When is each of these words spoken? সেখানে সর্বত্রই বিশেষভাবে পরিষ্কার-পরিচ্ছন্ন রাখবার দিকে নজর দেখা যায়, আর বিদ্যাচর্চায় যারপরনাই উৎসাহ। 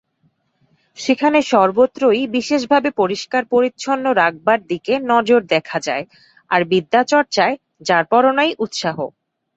সেখানে 0.97 1.39
সর্বত্রই 1.51 2.21
বিশেষভাবে 2.35 2.89
পরিষ্কার-পরিচ্ছন্ন 3.01 4.05
রাখবার 4.21 4.59
দিকে 4.71 4.93
নজর 5.11 5.39
দেখা 5.53 5.77
যায়, 5.87 6.05
আর 6.51 6.61
বিদ্যাচর্চায় 6.71 7.55
যারপরনাই 7.87 8.51
উৎসাহ। 8.59 8.97